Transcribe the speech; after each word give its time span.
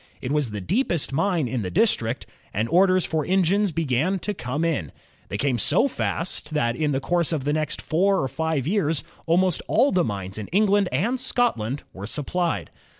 It 0.19 0.31
was 0.31 0.49
the 0.49 0.61
deepest 0.61 1.13
mine 1.13 1.47
in 1.47 1.61
the 1.61 1.69
district, 1.69 2.25
and 2.55 2.67
orders 2.69 3.05
for 3.05 3.23
engines 3.23 3.71
began 3.71 4.17
to 4.21 4.33
come 4.33 4.65
in. 4.65 4.91
They 5.29 5.37
came 5.37 5.59
so 5.59 5.87
fast 5.87 6.55
that 6.55 6.75
in 6.75 6.91
the 6.91 6.99
course 6.99 7.31
of 7.31 7.43
the 7.43 7.53
next 7.53 7.79
four 7.83 8.23
or 8.23 8.27
JAMES 8.27 8.31
WATT 8.31 8.37
21 8.39 8.49
five 8.63 8.67
years 8.67 9.03
almost 9.27 9.61
all 9.67 9.91
the 9.91 10.03
mines 10.03 10.39
in 10.39 10.47
England 10.47 10.89
and 10.91 11.19
Scotland 11.19 11.83
were 11.93 12.07
supplied. 12.07 12.71